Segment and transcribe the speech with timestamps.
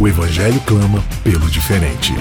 [0.00, 2.12] o Evangelho clama pelo diferente.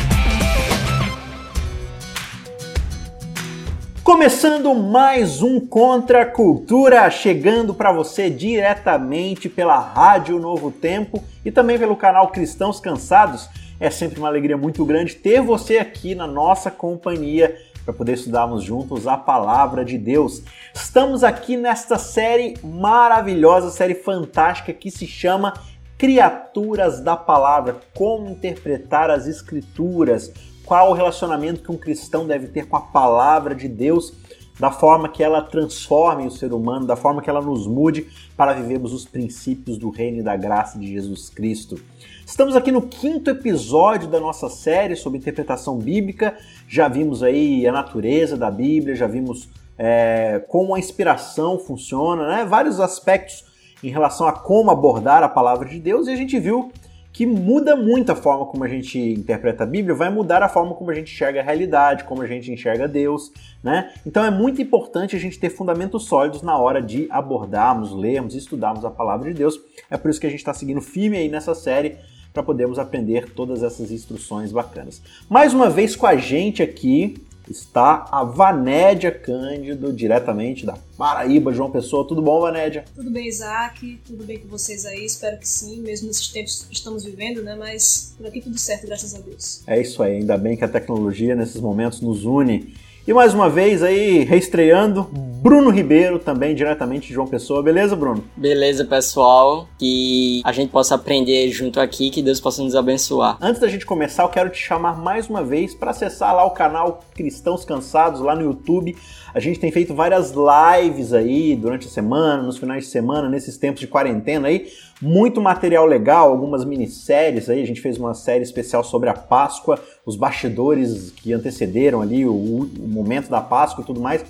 [4.03, 11.51] Começando mais um Contra a Cultura, chegando para você diretamente pela Rádio Novo Tempo e
[11.51, 13.47] também pelo canal Cristãos Cansados.
[13.79, 18.63] É sempre uma alegria muito grande ter você aqui na nossa companhia para poder estudarmos
[18.63, 20.41] juntos a palavra de Deus.
[20.73, 25.53] Estamos aqui nesta série maravilhosa, série fantástica que se chama
[25.97, 30.31] criaturas da palavra, como interpretar as escrituras,
[30.63, 34.13] qual o relacionamento que um cristão deve ter com a palavra de Deus,
[34.59, 38.53] da forma que ela transforme o ser humano, da forma que ela nos mude para
[38.53, 41.79] vivermos os princípios do reino e da graça de Jesus Cristo.
[42.25, 46.37] Estamos aqui no quinto episódio da nossa série sobre interpretação bíblica.
[46.67, 52.45] Já vimos aí a natureza da Bíblia, já vimos é, como a inspiração funciona, né?
[52.45, 53.46] vários aspectos
[53.83, 56.71] em relação a como abordar a palavra de Deus e a gente viu
[57.17, 60.75] que muda muito a forma como a gente interpreta a Bíblia, vai mudar a forma
[60.75, 63.31] como a gente enxerga a realidade, como a gente enxerga Deus,
[63.63, 63.91] né?
[64.05, 68.85] Então é muito importante a gente ter fundamentos sólidos na hora de abordarmos, lermos, estudarmos
[68.85, 69.59] a palavra de Deus.
[69.89, 71.97] É por isso que a gente está seguindo firme aí nessa série
[72.31, 75.01] para podermos aprender todas essas instruções bacanas.
[75.27, 77.15] Mais uma vez com a gente aqui,
[77.51, 82.07] está a Vanédia Cândido, diretamente da Paraíba, João Pessoa.
[82.07, 82.85] Tudo bom, Vanédia?
[82.95, 83.99] Tudo bem, Isaac?
[84.05, 85.05] Tudo bem com vocês aí?
[85.05, 87.55] Espero que sim, mesmo nesses tempos que estamos vivendo, né?
[87.55, 89.61] Mas por aqui tudo certo, graças a Deus.
[89.67, 92.73] É isso aí, ainda bem que a tecnologia nesses momentos nos une
[93.07, 95.07] e mais uma vez aí, reestreando,
[95.41, 97.63] Bruno Ribeiro, também diretamente de João Pessoa.
[97.63, 98.21] Beleza, Bruno?
[98.35, 99.65] Beleza, pessoal.
[99.79, 103.37] Que a gente possa aprender junto aqui, que Deus possa nos abençoar.
[103.39, 106.51] Antes da gente começar, eu quero te chamar mais uma vez para acessar lá o
[106.51, 108.97] canal Cristãos Cansados, lá no YouTube.
[109.33, 113.57] A gente tem feito várias lives aí durante a semana, nos finais de semana, nesses
[113.57, 114.67] tempos de quarentena aí.
[115.01, 117.61] Muito material legal, algumas minisséries aí.
[117.61, 122.33] A gente fez uma série especial sobre a Páscoa, os bastidores que antecederam ali o,
[122.33, 124.23] o momento da Páscoa e tudo mais.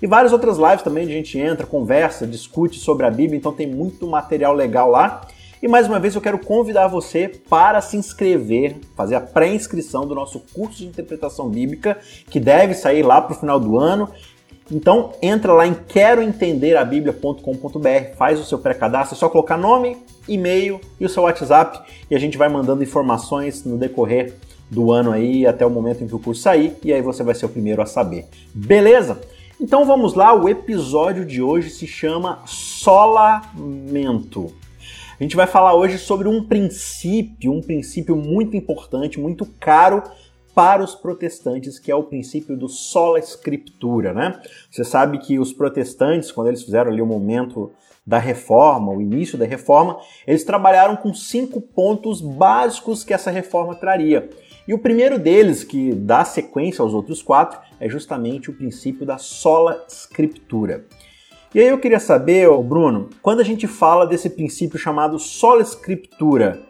[0.00, 3.66] E várias outras lives também, a gente entra, conversa, discute sobre a Bíblia, então tem
[3.66, 5.26] muito material legal lá.
[5.62, 10.14] E mais uma vez eu quero convidar você para se inscrever, fazer a pré-inscrição do
[10.14, 11.96] nosso curso de interpretação bíblica,
[12.28, 14.10] que deve sair lá para o final do ano.
[14.70, 21.04] Então entra lá em queroentenderabiblia.com.br, faz o seu pré-cadastro, é só colocar nome, e-mail e
[21.04, 21.80] o seu WhatsApp
[22.10, 24.34] e a gente vai mandando informações no decorrer
[24.70, 27.34] do ano aí até o momento em que o curso sair e aí você vai
[27.34, 28.26] ser o primeiro a saber.
[28.54, 29.20] Beleza?
[29.60, 34.52] Então vamos lá, o episódio de hoje se chama Solamento.
[35.18, 40.02] A gente vai falar hoje sobre um princípio, um princípio muito importante, muito caro
[40.54, 44.40] para os protestantes, que é o princípio do sola escritura, né?
[44.70, 47.72] Você sabe que os protestantes, quando eles fizeram ali o momento
[48.06, 53.74] da reforma, o início da reforma, eles trabalharam com cinco pontos básicos que essa reforma
[53.74, 54.28] traria.
[54.68, 59.18] E o primeiro deles, que dá sequência aos outros quatro, é justamente o princípio da
[59.18, 60.86] sola escritura.
[61.54, 66.62] E aí eu queria saber, Bruno, quando a gente fala desse princípio chamado sola escritura,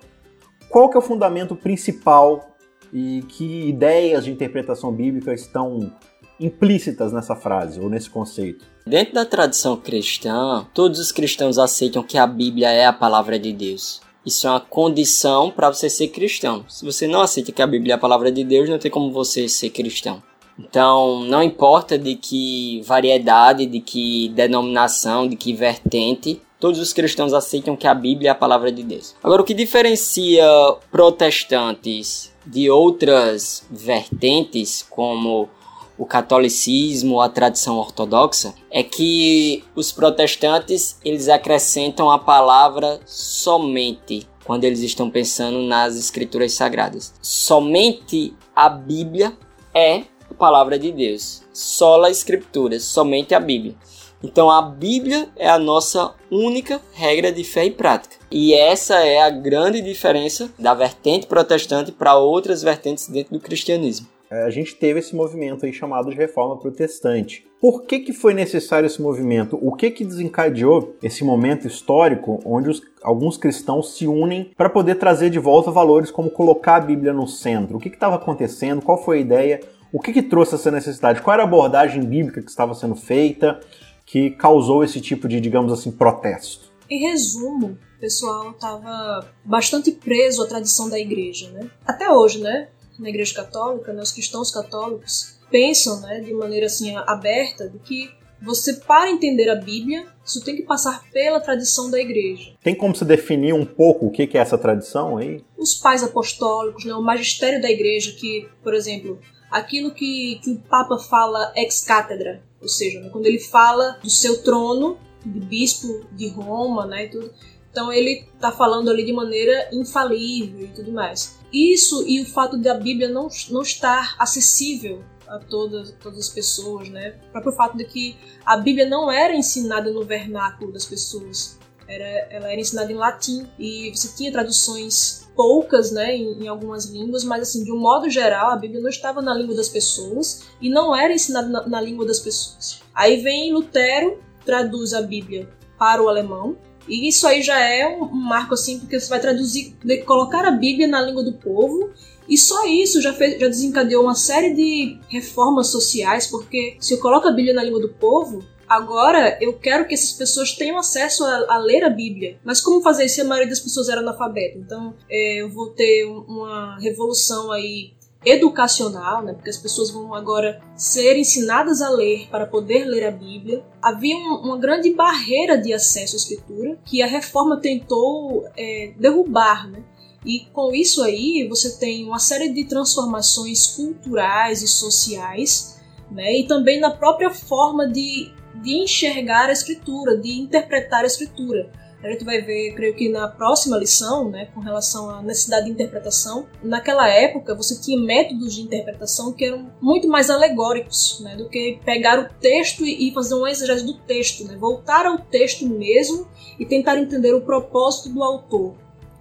[0.69, 2.54] qual que é o fundamento principal
[2.95, 5.93] e que ideias de interpretação bíblica estão
[6.39, 8.65] implícitas nessa frase ou nesse conceito?
[8.87, 13.53] Dentro da tradição cristã, todos os cristãos aceitam que a Bíblia é a palavra de
[13.53, 14.01] Deus.
[14.25, 16.65] Isso é uma condição para você ser cristão.
[16.69, 19.11] Se você não aceita que a Bíblia é a palavra de Deus, não tem como
[19.11, 20.23] você ser cristão.
[20.59, 27.35] Então, não importa de que variedade, de que denominação, de que vertente, todos os cristãos
[27.35, 29.17] aceitam que a Bíblia é a palavra de Deus.
[29.23, 30.47] Agora, o que diferencia
[30.93, 35.49] protestantes de outras vertentes, como
[35.97, 44.65] o catolicismo, a tradição ortodoxa, é que os protestantes eles acrescentam a palavra somente quando
[44.65, 47.15] eles estão pensando nas escrituras sagradas.
[47.23, 49.37] Somente a Bíblia
[49.73, 51.43] é a palavra de Deus.
[51.53, 53.75] Sola escritura, somente a Bíblia.
[54.23, 58.17] Então a Bíblia é a nossa única regra de fé e prática.
[58.37, 64.09] E essa é a grande diferença da vertente protestante para outras vertentes dentro do cristianismo.
[64.29, 67.47] é, a gente teve esse movimento aí chamado de reforma protestante.
[67.61, 69.57] Por que, que foi necessário esse movimento?
[69.63, 74.97] O que, que desencadeou esse momento histórico onde os, alguns cristãos se unem para poder
[74.97, 77.77] trazer de volta valores como colocar a Bíblia no centro?
[77.77, 78.83] O que estava acontecendo?
[78.83, 79.61] Qual foi a ideia?
[79.93, 81.23] O que, que trouxe essa necessidade?
[81.23, 83.61] Qual era a abordagem bíblica que estava sendo feita
[84.05, 86.75] que causou esse tipo de, digamos assim, protesto?
[86.91, 91.71] Em resumo, pessoal estava bastante preso à tradição da igreja, né?
[91.87, 92.69] Até hoje, né?
[92.99, 94.03] Na igreja católica, né?
[94.03, 98.11] os cristãos católicos pensam, né, de maneira assim aberta, de que
[98.43, 102.53] você para entender a Bíblia, isso tem que passar pela tradição da igreja.
[102.63, 105.43] Tem como se definir um pouco o que é essa tradição aí?
[105.57, 109.19] Os pais apostólicos, né, o magistério da igreja, que, por exemplo,
[109.51, 114.11] aquilo que, que o Papa fala ex cátedra, ou seja, né, quando ele fala do
[114.11, 117.33] seu trono de bispo de Roma, né, e tudo.
[117.75, 121.41] Então ele está falando ali de maneira infalível e tudo mais.
[121.53, 126.89] Isso e o fato da Bíblia não, não estar acessível a todas, todas as pessoas,
[126.89, 127.17] né?
[127.29, 128.17] O próprio fato de que
[128.47, 131.59] a Bíblia não era ensinada no vernáculo das pessoas.
[131.89, 136.87] Era, ela era ensinada em latim e você tinha traduções poucas, né, em, em, algumas
[136.87, 140.45] línguas, mas assim, de um modo geral, a Bíblia não estava na língua das pessoas
[140.61, 142.81] e não era ensinada na, na língua das pessoas.
[142.95, 146.57] Aí vem Lutero traduz a Bíblia para o alemão.
[146.89, 150.87] E isso aí já é um, marco assim, porque você vai traduzir, colocar a Bíblia
[150.87, 151.91] na língua do povo.
[152.29, 156.99] E só isso já, fez, já desencadeou uma série de reformas sociais, porque se eu
[156.99, 161.25] coloco a Bíblia na língua do povo, Agora, eu quero que essas pessoas tenham acesso
[161.25, 162.39] a, a, ler a Bíblia.
[162.43, 164.59] Mas como fazer isso se a maioria das pessoas era analfabeta?
[164.59, 167.93] Então, é, eu vou ter uma revolução aí
[168.25, 173.11] educacional, né, porque as pessoas vão agora ser ensinadas a ler para poder ler a
[173.11, 173.65] Bíblia.
[173.83, 179.69] Havia um, uma grande barreira de acesso à escritura que a reforma tentou é, derrubar,
[179.69, 179.83] né?
[180.25, 185.79] E com isso aí você tem uma série de transformações culturais e sociais,
[186.11, 186.39] né?
[186.39, 188.33] E também na própria forma de,
[188.63, 191.71] de enxergar a escritura, de interpretar a escritura
[192.09, 195.73] a gente vai ver, creio que na próxima lição, né, com relação à necessidade de
[195.73, 201.49] interpretação, naquela época você tinha métodos de interpretação que eram muito mais alegóricos, né, do
[201.49, 206.29] que pegar o texto e fazer um exegese do texto, né, voltar ao texto mesmo
[206.59, 208.75] e tentar entender o propósito do autor.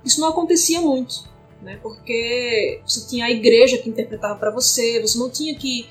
[0.04, 1.24] Isso não acontecia muito,
[1.62, 5.88] né, porque você tinha a igreja que interpretava para você, você não tinha que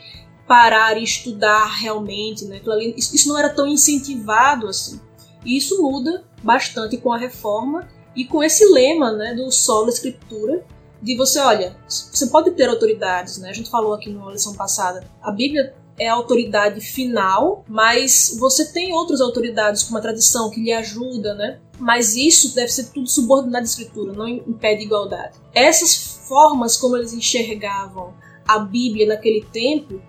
[0.47, 2.61] parar e estudar realmente, né,
[2.97, 5.01] isso não era tão incentivado assim.
[5.45, 10.65] E isso muda bastante com a reforma e com esse lema né, do solo escritura,
[11.01, 13.51] de você, olha, você pode ter autoridades, né?
[13.51, 18.73] A gente falou aqui na lição passada, a Bíblia é a autoridade final, mas você
[18.73, 21.59] tem outras autoridades, como a tradição, que lhe ajuda, né?
[21.79, 25.39] Mas isso deve ser tudo subordinado à escritura, não impede igualdade.
[25.53, 25.97] Essas
[26.29, 28.15] formas como eles enxergavam
[28.47, 30.01] a Bíblia naquele tempo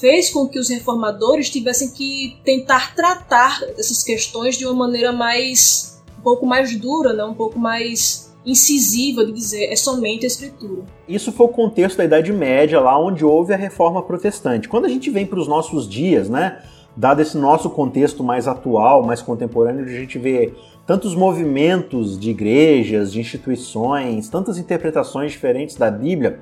[0.00, 6.00] fez com que os reformadores tivessem que tentar tratar essas questões de uma maneira mais
[6.18, 7.24] um pouco mais dura, né?
[7.24, 10.82] um pouco mais incisiva de dizer é somente a escritura.
[11.08, 14.68] Isso foi o contexto da Idade Média, lá onde houve a reforma protestante.
[14.68, 16.58] Quando a gente vem para os nossos dias, né,
[16.96, 20.52] dado esse nosso contexto mais atual, mais contemporâneo, a gente vê
[20.86, 26.40] tantos movimentos de igrejas, de instituições, tantas interpretações diferentes da Bíblia,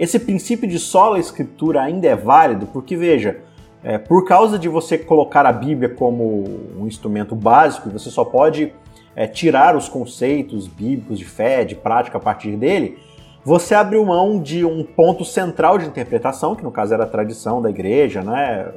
[0.00, 3.42] esse princípio de sola escritura ainda é válido, porque veja,
[3.84, 6.42] é, por causa de você colocar a Bíblia como
[6.78, 8.72] um instrumento básico, você só pode
[9.14, 12.98] é, tirar os conceitos bíblicos de fé, de prática a partir dele,
[13.44, 17.60] você abriu mão de um ponto central de interpretação, que no caso era a tradição
[17.60, 18.72] da igreja, né,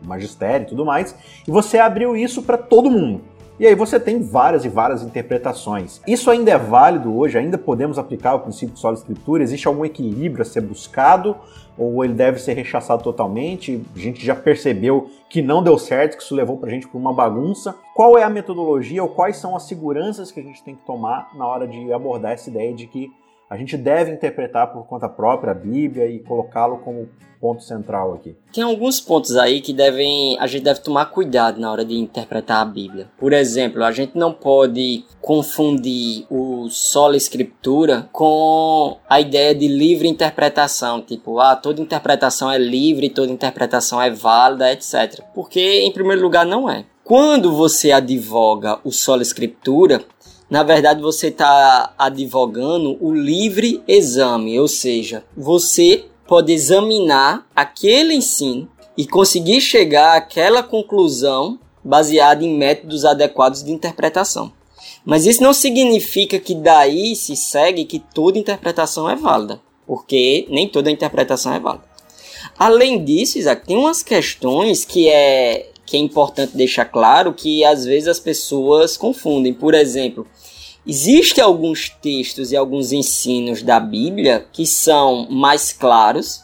[0.00, 1.12] o magistério e tudo mais,
[1.46, 3.22] e você abriu isso para todo mundo.
[3.60, 6.00] E aí você tem várias e várias interpretações.
[6.06, 7.38] Isso ainda é válido hoje?
[7.38, 9.42] Ainda podemos aplicar o princípio de sola escritura?
[9.42, 11.36] Existe algum equilíbrio a ser buscado?
[11.76, 13.82] Ou ele deve ser rechaçado totalmente?
[13.94, 16.98] A gente já percebeu que não deu certo, que isso levou para a gente para
[16.98, 17.74] uma bagunça.
[17.94, 21.30] Qual é a metodologia ou quais são as seguranças que a gente tem que tomar
[21.34, 23.12] na hora de abordar essa ideia de que
[23.52, 27.06] a gente deve interpretar por conta própria a Bíblia e colocá-lo como
[27.38, 28.34] ponto central aqui.
[28.50, 32.62] Tem alguns pontos aí que devem a gente deve tomar cuidado na hora de interpretar
[32.62, 33.10] a Bíblia.
[33.18, 40.08] Por exemplo, a gente não pode confundir o sola escritura com a ideia de livre
[40.08, 45.20] interpretação, tipo, ah, toda interpretação é livre, toda interpretação é válida, etc.
[45.34, 46.86] Porque em primeiro lugar não é.
[47.04, 50.02] Quando você advoga o sola escritura,
[50.52, 58.68] na verdade você está advogando o livre exame, ou seja, você pode examinar aquele ensino
[58.94, 64.52] e conseguir chegar àquela conclusão baseada em métodos adequados de interpretação.
[65.06, 70.68] Mas isso não significa que daí se segue que toda interpretação é válida, porque nem
[70.68, 71.84] toda interpretação é válida.
[72.58, 77.86] Além disso, Isaac, tem umas questões que é, que é importante deixar claro que às
[77.86, 79.52] vezes as pessoas confundem.
[79.54, 80.26] Por exemplo,
[80.86, 86.42] existem alguns textos e alguns ensinos da Bíblia que são mais claros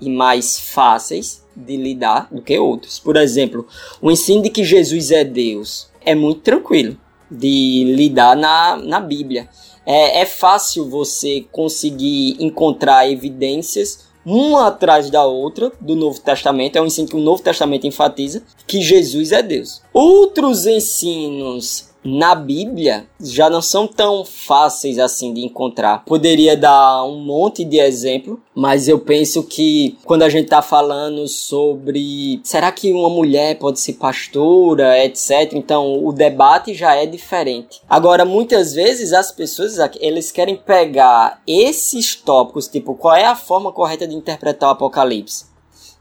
[0.00, 2.98] e mais fáceis de lidar do que outros.
[2.98, 3.66] Por exemplo,
[4.00, 6.96] o ensino de que Jesus é Deus é muito tranquilo
[7.30, 9.48] de lidar na, na Bíblia.
[9.84, 16.76] É, é fácil você conseguir encontrar evidências uma atrás da outra do Novo Testamento.
[16.76, 19.82] É um ensino que o Novo Testamento enfatiza que Jesus é Deus.
[19.92, 26.04] Outros ensinos na Bíblia já não são tão fáceis assim de encontrar.
[26.04, 31.26] Poderia dar um monte de exemplo, mas eu penso que quando a gente está falando
[31.28, 35.52] sobre será que uma mulher pode ser pastora, etc.
[35.52, 37.80] Então o debate já é diferente.
[37.88, 43.72] Agora muitas vezes as pessoas eles querem pegar esses tópicos, tipo qual é a forma
[43.72, 45.46] correta de interpretar o Apocalipse.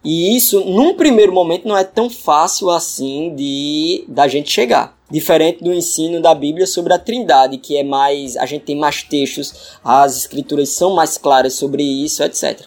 [0.09, 5.61] E isso, num primeiro momento, não é tão fácil assim de da gente chegar diferente
[5.61, 9.77] do ensino da Bíblia sobre a Trindade, que é mais, a gente tem mais textos,
[9.83, 12.61] as escrituras são mais claras sobre isso, etc.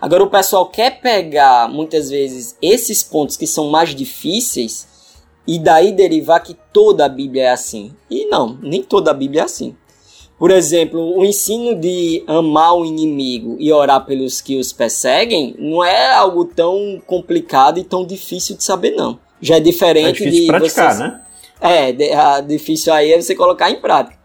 [0.00, 4.86] Agora o pessoal quer pegar muitas vezes esses pontos que são mais difíceis
[5.44, 7.96] e daí derivar que toda a Bíblia é assim.
[8.08, 9.76] E não, nem toda a Bíblia é assim.
[10.38, 15.82] Por exemplo, o ensino de amar o inimigo e orar pelos que os perseguem não
[15.82, 19.18] é algo tão complicado e tão difícil de saber, não.
[19.40, 20.98] Já é diferente é difícil de praticar, vocês...
[20.98, 21.22] né?
[21.58, 24.16] É, a difícil aí é você colocar em prática.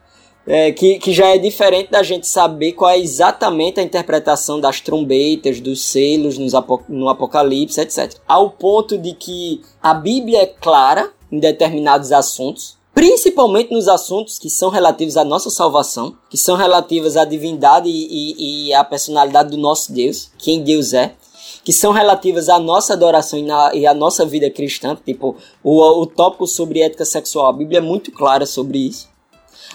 [0.46, 4.82] É, que, que já é diferente da gente saber qual é exatamente a interpretação das
[4.82, 6.54] trombetas, dos selos nos,
[6.90, 8.16] no Apocalipse, etc.
[8.28, 14.48] Ao ponto de que a Bíblia é clara em determinados assuntos, principalmente nos assuntos que
[14.48, 19.50] são relativos à nossa salvação, que são relativos à divindade e, e, e à personalidade
[19.50, 21.16] do nosso Deus, quem Deus é
[21.64, 25.82] que são relativas à nossa adoração e, na, e à nossa vida cristã, tipo o,
[25.82, 29.10] o tópico sobre ética sexual, a Bíblia é muito clara sobre isso.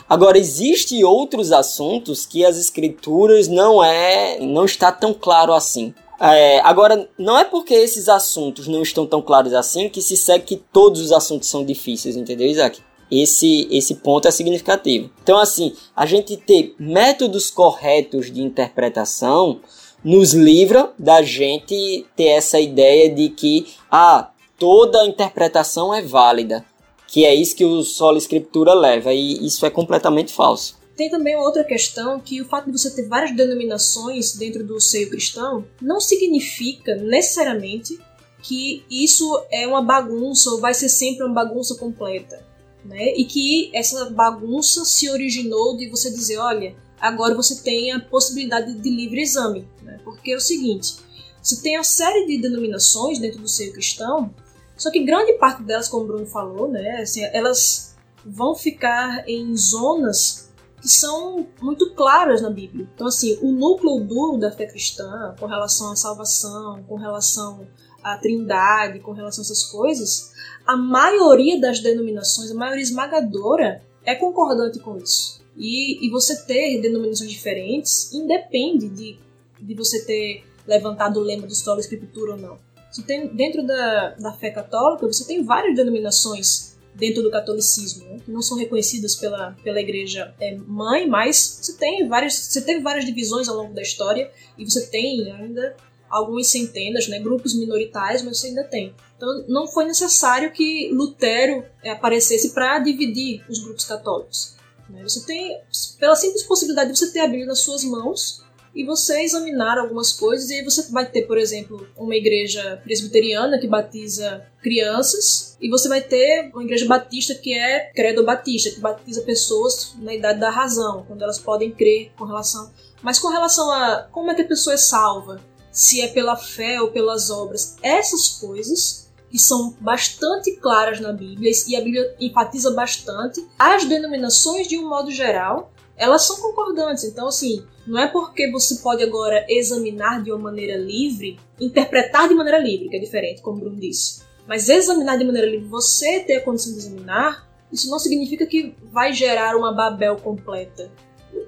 [0.09, 5.93] Agora existem outros assuntos que as escrituras não é, não está tão claro assim.
[6.21, 10.45] É, agora, não é porque esses assuntos não estão tão claros assim que se segue
[10.45, 12.86] que todos os assuntos são difíceis, entendeu, Isaac?
[13.11, 15.11] Esse, esse ponto é significativo.
[15.23, 19.61] Então, assim, a gente ter métodos corretos de interpretação
[20.03, 26.65] nos livra da gente ter essa ideia de que ah, toda interpretação é válida,
[27.09, 30.77] que é isso que o solo escritura leva, e isso é completamente falso.
[30.97, 35.11] Tem também outra questão que o fato de você ter várias denominações dentro do seio
[35.11, 37.99] cristão não significa necessariamente
[38.43, 42.46] que isso é uma bagunça ou vai ser sempre uma bagunça completa.
[42.87, 43.15] Né?
[43.17, 48.75] E que essa bagunça se originou de você dizer, olha, agora você tem a possibilidade
[48.75, 49.69] de livre exame.
[49.83, 49.99] Né?
[50.05, 50.95] Porque é o seguinte:
[51.43, 54.35] você tem uma série de denominações dentro do seio cristão,
[54.77, 59.57] só que grande parte delas, como o Bruno falou, né, assim, elas vão ficar em
[59.57, 60.46] zonas
[60.87, 62.89] que são muito claras na Bíblia.
[62.95, 67.67] Então, assim, o núcleo duro da fé cristã, com relação à salvação, com relação
[68.05, 70.31] à trindade, com relação a essas coisas,
[70.65, 75.43] a maioria das denominações, a maioria esmagadora, é concordante com isso.
[75.57, 79.19] E, e você ter denominações diferentes independe de,
[79.61, 82.59] de você ter levantado o lema de história escritura ou não.
[83.05, 88.31] Tem, dentro da, da fé católica, você tem várias denominações dentro do catolicismo, né, que
[88.31, 93.05] não são reconhecidas pela, pela igreja é, mãe, mas você tem várias, você teve várias
[93.05, 95.77] divisões ao longo da história e você tem ainda
[96.09, 98.95] algumas centenas, né, grupos minoritários, mas você ainda tem.
[99.17, 104.57] Então não foi necessário que Lutero é, aparecesse para dividir os grupos católicos.
[104.89, 105.03] Né?
[105.03, 105.61] Você tem,
[105.99, 108.46] pela simples possibilidade de você ter a Bíblia nas suas mãos
[108.77, 113.59] e você examinar algumas coisas, e aí você vai ter, por exemplo, uma igreja presbiteriana
[113.59, 118.79] que batiza crianças, e você vai ter uma igreja batista que é credo batista, que
[118.79, 122.71] batiza pessoas na idade da razão, quando elas podem crer com relação.
[123.03, 125.41] Mas com relação a como é que a pessoa é salva,
[125.73, 131.51] se é pela fé ou pelas obras, essas coisas que são bastante claras na Bíblia
[131.67, 133.47] e a Bíblia enfatiza bastante.
[133.59, 137.05] As denominações, de um modo geral, elas são concordantes.
[137.05, 142.35] Então, assim, não é porque você pode agora examinar de uma maneira livre, interpretar de
[142.35, 144.23] maneira livre, que é diferente, como o Bruno disse.
[144.47, 148.75] Mas examinar de maneira livre, você ter a condição de examinar, isso não significa que
[148.93, 150.91] vai gerar uma Babel completa.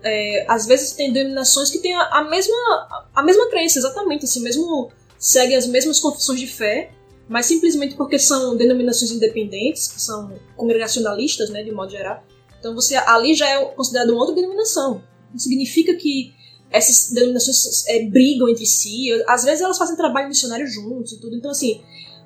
[0.02, 4.40] É, às vezes tem denominações que têm a, a, mesma, a mesma crença, exatamente, assim,
[4.40, 6.90] mesmo seguem as mesmas confissões de fé,
[7.28, 12.24] mas simplesmente porque são denominações independentes, que são congregacionalistas, né, de modo geral.
[12.58, 15.02] Então você ali já é considerado uma outra denominação.
[15.30, 16.32] Não significa que
[16.70, 21.36] essas denominações é, brigam entre si, às vezes elas fazem trabalho missionário juntos e tudo.
[21.36, 21.80] Então, assim,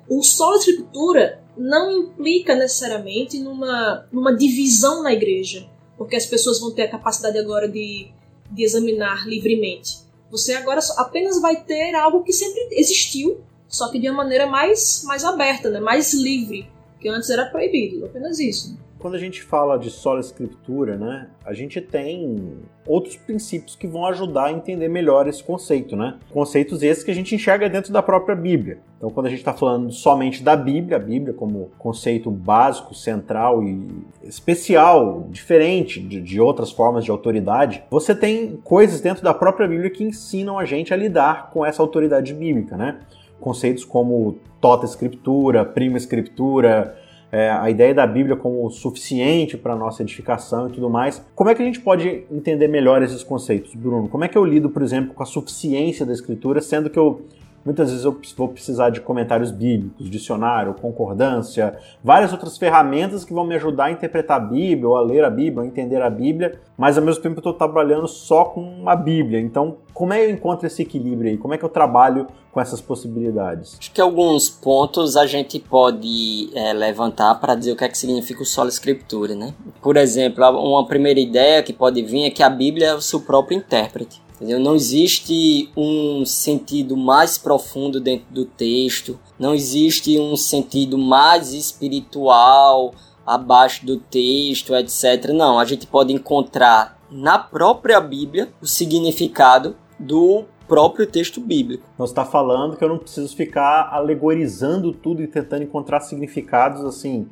[0.07, 6.71] o solo escritura não implica necessariamente numa, numa divisão na igreja, porque as pessoas vão
[6.71, 8.11] ter a capacidade agora de,
[8.51, 9.99] de examinar livremente.
[10.29, 15.03] Você agora apenas vai ter algo que sempre existiu, só que de uma maneira mais,
[15.05, 15.79] mais aberta, né?
[15.79, 16.67] mais livre,
[16.99, 18.77] que antes era proibido, apenas isso.
[19.03, 22.53] Quando a gente fala de sola escritura, né, a gente tem
[22.87, 26.15] outros princípios que vão ajudar a entender melhor esse conceito, né?
[26.31, 28.77] Conceitos esses que a gente enxerga dentro da própria Bíblia.
[28.95, 33.61] Então, quando a gente está falando somente da Bíblia, a Bíblia como conceito básico, central
[33.61, 33.85] e
[34.23, 39.89] especial, diferente de, de outras formas de autoridade, você tem coisas dentro da própria Bíblia
[39.89, 43.01] que ensinam a gente a lidar com essa autoridade bíblica, né?
[43.41, 47.02] Conceitos como tota escritura, prima escritura,
[47.33, 51.25] é, a ideia da Bíblia como suficiente para nossa edificação e tudo mais.
[51.33, 54.07] Como é que a gente pode entender melhor esses conceitos, Bruno?
[54.07, 57.21] Como é que eu lido, por exemplo, com a suficiência da Escritura, sendo que eu
[57.65, 63.45] Muitas vezes eu vou precisar de comentários bíblicos, dicionário, concordância, várias outras ferramentas que vão
[63.45, 66.59] me ajudar a interpretar a Bíblia, ou a ler a Bíblia, a entender a Bíblia,
[66.77, 69.39] mas ao mesmo tempo eu estou trabalhando só com a Bíblia.
[69.39, 71.37] Então, como é que eu encontro esse equilíbrio aí?
[71.37, 73.77] Como é que eu trabalho com essas possibilidades?
[73.79, 77.97] Acho que alguns pontos a gente pode é, levantar para dizer o que é que
[77.97, 79.53] significa o solo escritura, né?
[79.81, 83.21] Por exemplo, uma primeira ideia que pode vir é que a Bíblia é o seu
[83.21, 84.21] próprio intérprete.
[84.43, 84.59] Entendeu?
[84.59, 92.93] Não existe um sentido mais profundo dentro do texto, não existe um sentido mais espiritual
[93.25, 95.29] abaixo do texto, etc.
[95.33, 101.85] Não, a gente pode encontrar na própria Bíblia o significado do próprio texto bíblico.
[101.97, 107.29] Você está falando que eu não preciso ficar alegorizando tudo e tentando encontrar significados assim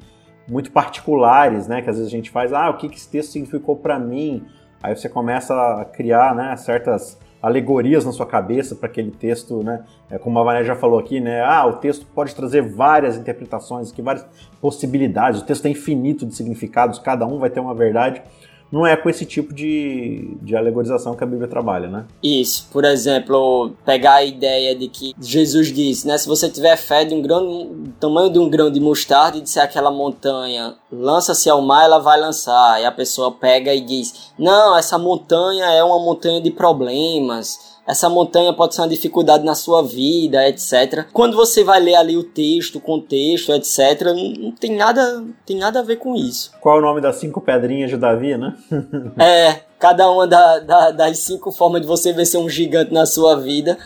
[0.47, 1.81] muito particulares, né?
[1.81, 4.45] Que às vezes a gente faz, ah, o que esse texto significou para mim?
[4.81, 9.83] Aí você começa a criar né, certas alegorias na sua cabeça para aquele texto, né?
[10.09, 11.41] É, como a Vané já falou aqui, né?
[11.41, 14.25] Ah, o texto pode trazer várias interpretações, aqui, várias
[14.61, 15.41] possibilidades.
[15.41, 18.21] O texto é infinito de significados, cada um vai ter uma verdade
[18.71, 22.05] não é com esse tipo de, de alegorização que a Bíblia trabalha, né?
[22.23, 22.67] Isso.
[22.71, 26.17] Por exemplo, pegar a ideia de que Jesus disse, né?
[26.17, 27.69] Se você tiver fé de um grão,
[27.99, 32.19] tamanho de um grão de mostarda e disser aquela montanha, lança-se ao mar, ela vai
[32.19, 32.81] lançar.
[32.81, 38.09] E a pessoa pega e diz, não, essa montanha é uma montanha de problemas essa
[38.09, 41.05] montanha pode ser uma dificuldade na sua vida, etc.
[41.11, 45.79] Quando você vai ler ali o texto, o contexto, etc., não tem nada, tem nada
[45.79, 46.51] a ver com isso.
[46.61, 48.55] Qual é o nome das cinco pedrinhas de Davi, né?
[49.17, 53.35] é, cada uma da, da, das cinco formas de você vencer um gigante na sua
[53.35, 53.77] vida.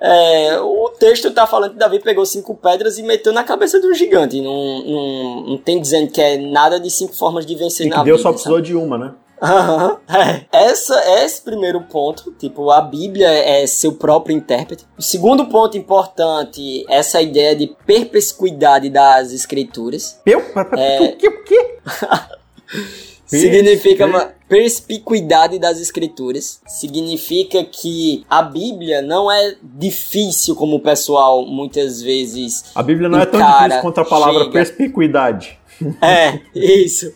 [0.00, 3.92] É, o texto está falando que Davi pegou cinco pedras e meteu na cabeça do
[3.94, 4.40] gigante.
[4.40, 7.96] Não, não, não tem dizendo que é nada de cinco formas de vencer e na
[7.96, 8.14] Deus vida.
[8.14, 8.66] Deus só precisou sabe?
[8.68, 9.14] de uma, né?
[9.42, 10.44] Uhum, é.
[10.52, 14.86] Essa, esse primeiro ponto, tipo, a Bíblia é seu próprio intérprete.
[14.96, 20.20] O segundo ponto importante, essa ideia de perpetuidade das escrituras.
[20.24, 20.40] Eu?
[20.76, 21.00] É...
[21.00, 21.28] O que?
[21.28, 21.74] O que?
[23.26, 26.60] Significa uma perspicuidade das escrituras.
[26.66, 32.64] Significa que a Bíblia não é difícil como o pessoal muitas vezes.
[32.74, 34.52] A Bíblia não encara, é tão difícil quanto a palavra chega.
[34.52, 35.58] perspicuidade.
[36.00, 37.12] É, isso.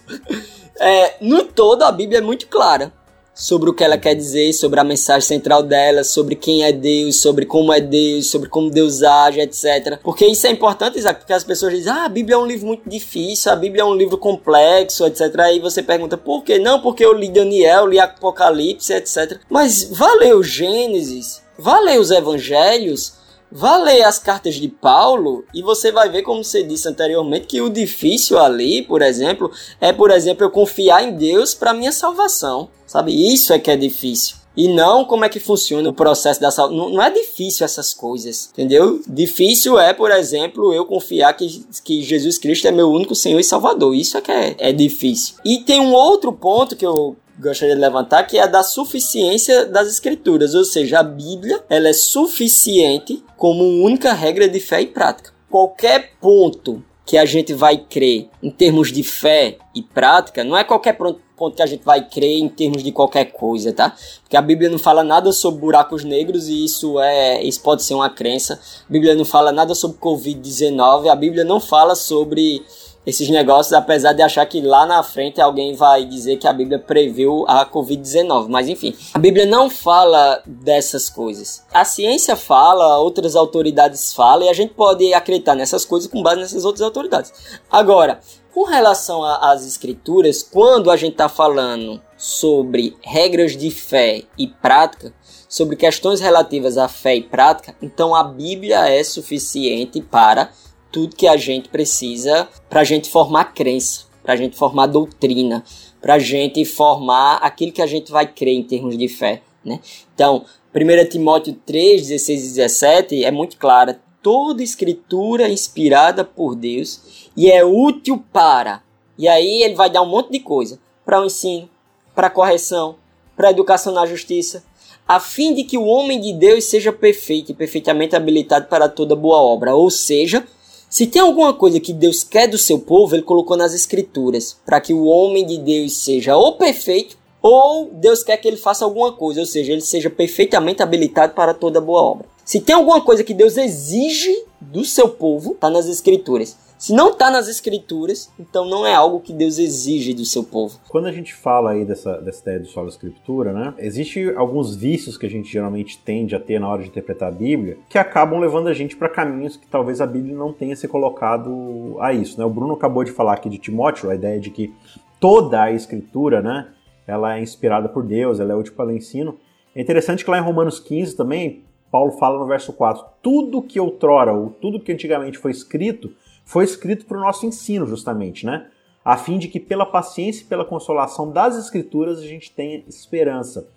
[0.78, 2.92] É, no todo, a Bíblia é muito clara
[3.36, 7.20] sobre o que ela quer dizer, sobre a mensagem central dela, sobre quem é Deus,
[7.20, 9.98] sobre como é Deus, sobre como Deus age, etc.
[10.02, 12.66] Porque isso é importante, Isaac, porque as pessoas dizem, ah, a Bíblia é um livro
[12.66, 15.38] muito difícil, a Bíblia é um livro complexo, etc.
[15.40, 16.58] Aí você pergunta, por quê?
[16.58, 19.38] Não, porque eu li Daniel, li Apocalipse, etc.
[19.50, 23.12] Mas valeu Gênesis, valeu os Evangelhos,
[23.58, 27.62] Vá ler as cartas de Paulo e você vai ver, como você disse anteriormente, que
[27.62, 32.68] o difícil ali, por exemplo, é, por exemplo, eu confiar em Deus para minha salvação.
[32.86, 33.32] Sabe?
[33.32, 34.36] Isso é que é difícil.
[34.54, 36.76] E não como é que funciona o processo da salvação.
[36.76, 39.00] Não, não, é difícil essas coisas, entendeu?
[39.08, 43.44] Difícil é, por exemplo, eu confiar que, que Jesus Cristo é meu único Senhor e
[43.44, 43.94] Salvador.
[43.94, 45.36] Isso é que é, é difícil.
[45.42, 49.66] E tem um outro ponto que eu gostaria de levantar, que é a da suficiência
[49.66, 54.86] das escrituras, ou seja, a Bíblia ela é suficiente como única regra de fé e
[54.86, 55.32] prática.
[55.50, 60.64] Qualquer ponto que a gente vai crer em termos de fé e prática, não é
[60.64, 63.94] qualquer ponto que a gente vai crer em termos de qualquer coisa, tá?
[64.22, 67.94] Porque a Bíblia não fala nada sobre buracos negros e isso é, isso pode ser
[67.94, 68.58] uma crença.
[68.88, 72.64] A Bíblia não fala nada sobre COVID-19, a Bíblia não fala sobre
[73.06, 76.78] esses negócios, apesar de achar que lá na frente alguém vai dizer que a Bíblia
[76.78, 78.48] previu a Covid-19.
[78.48, 81.64] Mas enfim, a Bíblia não fala dessas coisas.
[81.72, 86.40] A ciência fala, outras autoridades falam, e a gente pode acreditar nessas coisas com base
[86.40, 87.32] nessas outras autoridades.
[87.70, 88.20] Agora,
[88.56, 95.12] Com relação às escrituras, quando a gente está falando sobre regras de fé e prática,
[95.46, 100.48] sobre questões relativas à fé e prática, então a Bíblia é suficiente para
[100.96, 105.62] tudo que a gente precisa para a gente formar crença, para a gente formar doutrina,
[106.00, 109.42] para a gente formar aquilo que a gente vai crer em termos de fé.
[109.62, 109.78] Né?
[110.14, 114.00] Então, 1 Timóteo 3, 16 e 17 é muito clara.
[114.22, 118.82] Toda escritura inspirada por Deus e é útil para.
[119.18, 121.68] E aí ele vai dar um monte de coisa para o ensino,
[122.14, 122.96] para a correção,
[123.36, 124.64] para a educação na justiça,
[125.06, 129.14] a fim de que o homem de Deus seja perfeito e perfeitamente habilitado para toda
[129.14, 129.74] boa obra.
[129.74, 130.42] Ou seja,
[130.88, 134.80] se tem alguma coisa que Deus quer do seu povo, ele colocou nas escrituras, para
[134.80, 137.16] que o homem de Deus seja ou perfeito
[137.48, 141.54] ou Deus quer que ele faça alguma coisa, ou seja, ele seja perfeitamente habilitado para
[141.54, 142.26] toda boa obra.
[142.44, 146.56] Se tem alguma coisa que Deus exige do seu povo, está nas Escrituras.
[146.78, 150.78] Se não está nas Escrituras, então não é algo que Deus exige do seu povo.
[150.88, 153.74] Quando a gente fala aí dessa, dessa ideia do solo escritura, né?
[153.78, 157.32] Existem alguns vícios que a gente geralmente tende a ter na hora de interpretar a
[157.32, 160.86] Bíblia, que acabam levando a gente para caminhos que talvez a Bíblia não tenha se
[160.86, 162.44] colocado a isso, né?
[162.44, 164.72] O Bruno acabou de falar aqui de Timóteo, a ideia de que
[165.18, 166.68] toda a escritura, né?
[167.06, 169.38] ela é inspirada por Deus, ela é útil para o ensino.
[169.74, 173.78] É interessante que lá em Romanos 15 também, Paulo fala no verso 4: tudo que
[173.78, 176.10] outrora, ou tudo que antigamente foi escrito,
[176.46, 178.68] foi escrito para o nosso ensino, justamente, né?
[179.04, 183.68] A fim de que pela paciência e pela consolação das Escrituras a gente tenha esperança.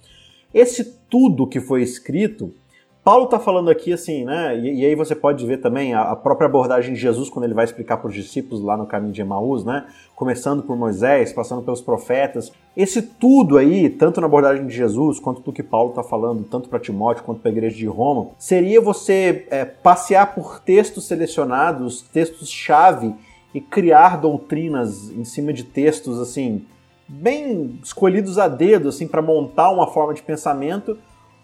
[0.53, 2.53] Esse tudo que foi escrito
[3.09, 4.55] Paulo está falando aqui assim, né?
[4.55, 7.55] E, e, aí você pode ver também a, a, própria abordagem de Jesus quando ele
[7.55, 9.87] vai explicar para os discípulos lá no caminho de Emaús, né?
[10.15, 12.51] Começando por Moisés, passando pelos profetas.
[12.77, 16.69] Esse tudo aí, tanto na abordagem de Jesus quanto do que Paulo está falando, tanto
[16.69, 22.03] para Timóteo quanto para a igreja de Roma, seria você é, passear por textos selecionados,
[22.13, 23.15] textos-chave
[23.55, 26.63] e criar doutrinas em cima de textos assim
[27.07, 30.95] bem escolhidos a dedo assim para montar uma forma de pensamento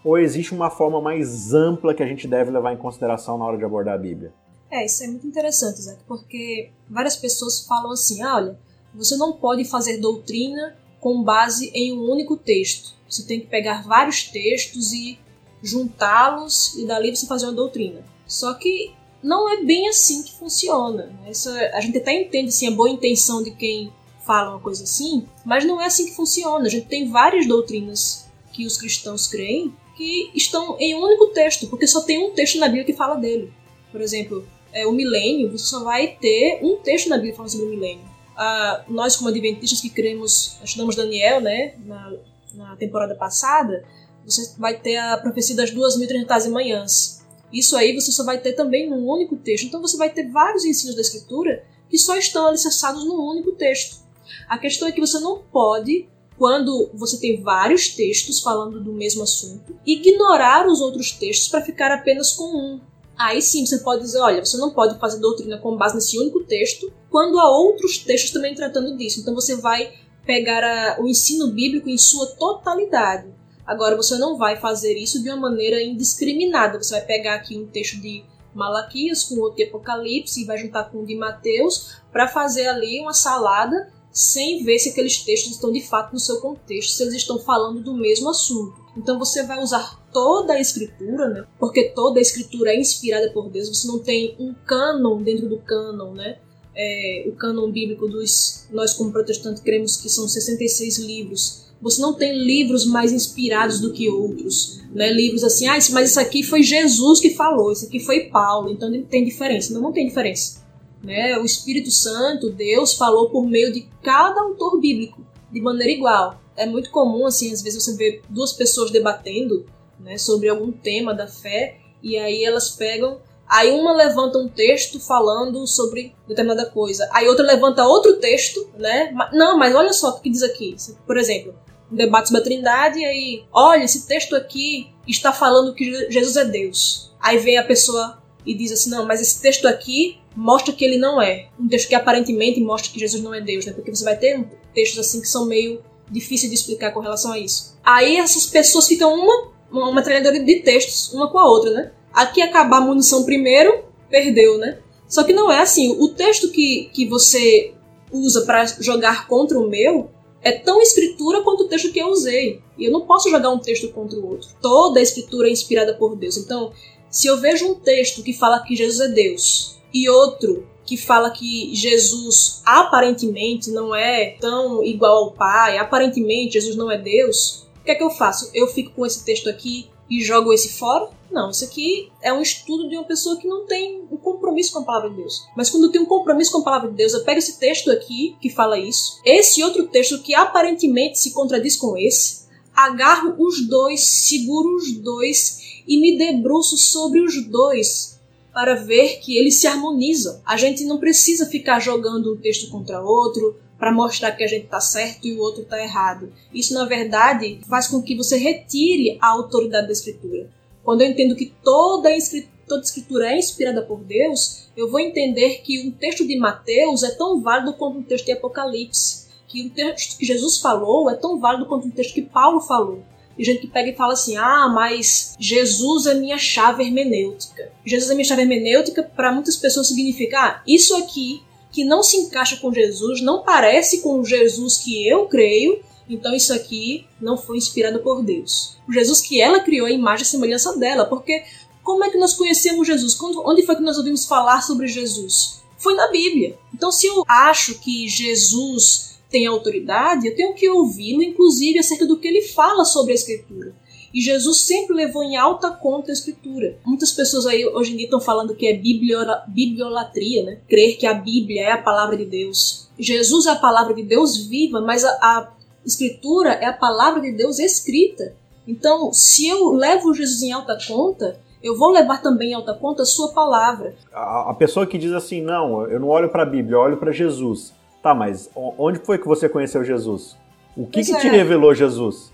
[0.06, 3.58] ou existe uma forma mais ampla que a gente deve levar em consideração na hora
[3.58, 4.32] de abordar a Bíblia?
[4.70, 8.58] É, isso é muito interessante, Zé, porque várias pessoas falam assim: ah, olha,
[8.94, 12.94] você não pode fazer doutrina com base em um único texto.
[13.10, 15.18] Você tem que pegar vários textos e
[15.60, 18.04] juntá-los e dali você fazer uma doutrina.
[18.28, 21.10] Só que não é bem assim que funciona.
[21.26, 23.92] Essa, a gente até entende assim, a boa intenção de quem
[24.24, 26.66] fala uma coisa assim, mas não é assim que funciona.
[26.66, 31.66] A gente tem várias doutrinas que os cristãos creem que estão em um único texto,
[31.68, 33.52] porque só tem um texto na Bíblia que fala dele.
[33.90, 37.66] Por exemplo, é, o milênio, você só vai ter um texto na Bíblia falando sobre
[37.66, 38.04] o milênio.
[38.36, 42.12] Ah, nós, como adventistas que cremos, estudamos Daniel, né, na,
[42.54, 43.84] na temporada passada,
[44.24, 47.24] você vai ter a profecia das 2.300 manhãs.
[47.52, 49.64] Isso aí você só vai ter também num único texto.
[49.64, 54.04] Então você vai ter vários ensinos da Escritura que só estão alicerçados num único texto.
[54.48, 59.22] A questão é que você não pode quando você tem vários textos falando do mesmo
[59.22, 62.80] assunto, ignorar os outros textos para ficar apenas com um.
[63.18, 66.44] Aí sim você pode dizer, olha, você não pode fazer doutrina com base nesse único
[66.44, 69.20] texto, quando há outros textos também tratando disso.
[69.20, 69.92] Então você vai
[70.26, 73.28] pegar a, o ensino bíblico em sua totalidade.
[73.66, 76.80] Agora você não vai fazer isso de uma maneira indiscriminada.
[76.82, 78.22] Você vai pegar aqui um texto de
[78.54, 83.00] Malaquias com outro de Apocalipse e vai juntar com o de Mateus para fazer ali
[83.00, 87.16] uma salada sem ver se aqueles textos estão de fato no seu contexto, se eles
[87.16, 88.74] estão falando do mesmo assunto.
[88.96, 91.44] Então você vai usar toda a escritura, né?
[91.58, 93.68] Porque toda a escritura é inspirada por Deus.
[93.68, 96.38] Você não tem um cânon dentro do cânon, né?
[96.74, 101.66] É, o cânon bíblico dos nós como protestantes cremos que são 66 livros.
[101.82, 105.12] Você não tem livros mais inspirados do que outros, né?
[105.12, 108.90] Livros assim, ah, mas isso aqui foi Jesus que falou, isso aqui foi Paulo, então
[109.02, 109.74] tem diferença.
[109.74, 110.64] Não, não tem diferença.
[111.02, 111.38] Né?
[111.38, 116.40] O Espírito Santo, Deus, falou por meio de cada autor bíblico, de maneira igual.
[116.56, 119.66] É muito comum, assim, às vezes você vê duas pessoas debatendo
[120.00, 123.20] né, sobre algum tema da fé, e aí elas pegam.
[123.48, 129.14] Aí uma levanta um texto falando sobre determinada coisa, aí outra levanta outro texto, né?
[129.32, 130.74] Não, mas olha só o que diz aqui.
[131.06, 131.54] Por exemplo,
[131.90, 136.36] um debate sobre a Trindade, e aí, olha, esse texto aqui está falando que Jesus
[136.36, 137.12] é Deus.
[137.20, 140.98] Aí vem a pessoa e diz assim: não, mas esse texto aqui mostra que ele
[140.98, 141.48] não é.
[141.58, 143.72] Um texto que aparentemente mostra que Jesus não é Deus, né?
[143.72, 144.44] Porque você vai ter
[144.74, 147.76] textos assim que são meio difíceis de explicar com relação a isso.
[147.82, 151.92] Aí essas pessoas ficam uma, uma metralhadora de textos, uma com a outra, né?
[152.12, 154.78] Aqui acabar a munição primeiro, perdeu, né?
[155.08, 155.96] Só que não é assim.
[155.98, 157.72] O texto que, que você
[158.12, 160.10] usa para jogar contra o meu
[160.42, 162.60] é tão escritura quanto o texto que eu usei.
[162.78, 164.48] E eu não posso jogar um texto contra o outro.
[164.60, 166.36] Toda a escritura é inspirada por Deus.
[166.36, 166.72] Então,
[167.10, 171.30] se eu vejo um texto que fala que Jesus é Deus e outro que fala
[171.30, 177.84] que Jesus aparentemente não é tão igual ao Pai, aparentemente Jesus não é Deus, o
[177.84, 178.50] que é que eu faço?
[178.54, 181.10] Eu fico com esse texto aqui e jogo esse fora?
[181.30, 184.78] Não, isso aqui é um estudo de uma pessoa que não tem um compromisso com
[184.78, 185.44] a palavra de Deus.
[185.56, 188.36] Mas quando tem um compromisso com a palavra de Deus, eu pego esse texto aqui
[188.40, 194.06] que fala isso, esse outro texto que aparentemente se contradiz com esse, agarro os dois,
[194.06, 198.20] seguro os dois e me debruço sobre os dois
[198.52, 200.40] para ver que eles se harmonizam.
[200.44, 204.64] A gente não precisa ficar jogando um texto contra outro para mostrar que a gente
[204.64, 206.32] está certo e o outro está errado.
[206.52, 210.50] Isso, na verdade, faz com que você retire a autoridade da escritura.
[210.82, 215.60] Quando eu entendo que toda escritura toda escritura é inspirada por Deus, eu vou entender
[215.62, 219.26] que um texto de Mateus é tão válido quanto um texto de Apocalipse.
[219.46, 223.02] Que um texto que Jesus falou é tão válido quanto um texto que Paulo falou.
[223.38, 227.70] E gente que pega e fala assim: ah, mas Jesus é minha chave hermenêutica.
[227.84, 232.16] Jesus é minha chave hermenêutica, para muitas pessoas significa: ah, isso aqui que não se
[232.16, 237.36] encaixa com Jesus, não parece com o Jesus que eu creio, então isso aqui não
[237.36, 238.76] foi inspirado por Deus.
[238.88, 241.44] O Jesus que ela criou a imagem e semelhança dela, porque
[241.82, 243.14] como é que nós conhecemos Jesus?
[243.14, 245.60] Quando, onde foi que nós ouvimos falar sobre Jesus?
[245.78, 246.58] Foi na Bíblia.
[246.74, 252.18] Então, se eu acho que Jesus tem autoridade, eu tenho que ouvi-lo, inclusive acerca do
[252.18, 253.74] que ele fala sobre a Escritura.
[254.14, 256.78] E Jesus sempre levou em alta conta a Escritura.
[256.84, 260.58] Muitas pessoas aí hoje em dia estão falando que é bibliolatria, né?
[260.68, 262.88] Crer que a Bíblia é a palavra de Deus.
[262.98, 265.52] Jesus é a palavra de Deus viva, mas a, a
[265.84, 268.34] Escritura é a palavra de Deus escrita.
[268.66, 273.02] Então, se eu levo Jesus em alta conta, eu vou levar também em alta conta
[273.02, 273.94] a sua palavra.
[274.12, 276.96] A, a pessoa que diz assim, não, eu não olho para a Bíblia, eu olho
[276.96, 277.72] para Jesus.
[278.02, 280.36] Tá, mas onde foi que você conheceu Jesus?
[280.76, 281.20] O que, que é.
[281.20, 282.32] te revelou Jesus?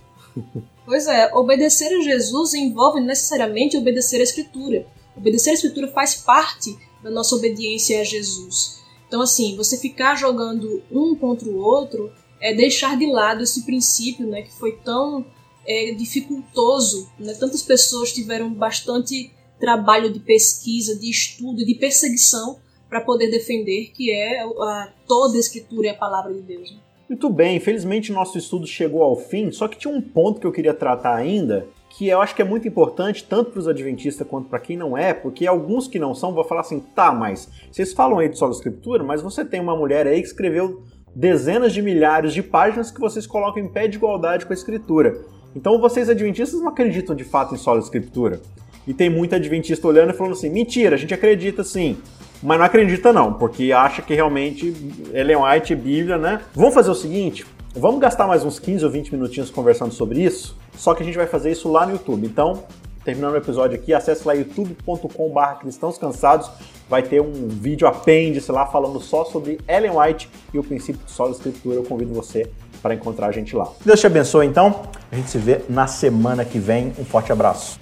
[0.84, 4.84] Pois é, obedecer a Jesus envolve necessariamente obedecer a Escritura.
[5.16, 8.82] Obedecer a Escritura faz parte da nossa obediência a Jesus.
[9.06, 14.26] Então, assim, você ficar jogando um contra o outro é deixar de lado esse princípio,
[14.26, 15.24] né, que foi tão
[15.66, 17.08] é, dificultoso.
[17.18, 17.34] Né?
[17.34, 22.58] Tantas pessoas tiveram bastante trabalho de pesquisa, de estudo, de perseguição
[22.92, 26.70] para poder defender que é a, toda a escritura é a palavra de Deus.
[26.70, 26.76] Né?
[27.08, 30.52] Muito bem, infelizmente nosso estudo chegou ao fim, só que tinha um ponto que eu
[30.52, 34.50] queria tratar ainda, que eu acho que é muito importante, tanto para os adventistas quanto
[34.50, 37.94] para quem não é, porque alguns que não são vão falar assim, tá, mas vocês
[37.94, 40.82] falam aí de solo escritura, mas você tem uma mulher aí que escreveu
[41.14, 45.18] dezenas de milhares de páginas que vocês colocam em pé de igualdade com a escritura.
[45.56, 48.42] Então vocês adventistas não acreditam de fato em solo escritura.
[48.86, 51.96] E tem muito adventista olhando e falando assim, mentira, a gente acredita sim
[52.42, 54.74] mas não acredita não, porque acha que realmente
[55.12, 56.40] Ellen White e Bíblia, né?
[56.54, 60.56] Vamos fazer o seguinte, vamos gastar mais uns 15 ou 20 minutinhos conversando sobre isso,
[60.76, 62.26] só que a gente vai fazer isso lá no YouTube.
[62.26, 62.64] Então,
[63.04, 66.50] terminando o episódio aqui, acesse lá youtube.com.br cristãos cansados,
[66.88, 71.10] vai ter um vídeo apêndice lá falando só sobre Ellen White e o princípio de
[71.10, 71.76] solo escritura.
[71.76, 72.50] Eu convido você
[72.82, 73.68] para encontrar a gente lá.
[73.84, 74.82] Deus te abençoe então.
[75.10, 76.92] A gente se vê na semana que vem.
[76.98, 77.78] Um forte abraço.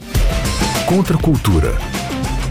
[0.87, 1.73] Contra a cultura